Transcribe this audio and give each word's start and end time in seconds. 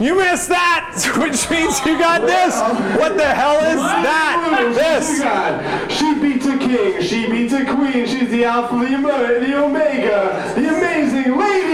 You 0.00 0.16
missed 0.16 0.48
that, 0.48 0.90
which 1.18 1.48
means 1.50 1.78
you 1.86 1.98
got 1.98 2.22
this. 2.22 2.60
What 2.98 3.16
the 3.16 3.26
hell 3.26 3.58
is 3.64 3.76
that? 3.76 4.72
This. 4.74 5.18
She 5.96 6.14
beats 6.14 6.46
a 6.46 6.58
king. 6.58 7.02
She 7.02 7.30
beats 7.30 7.52
a 7.52 7.64
queen. 7.64 8.06
She's 8.06 8.28
the 8.30 8.44
alpha, 8.44 8.74
the 8.76 8.94
omega, 8.96 9.40
the 9.40 9.64
omega, 9.64 10.52
the 10.56 10.68
amazing 10.68 11.36
lady. 11.38 11.73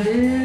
Hallelujah. 0.00 0.39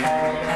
Okay. 0.00 0.47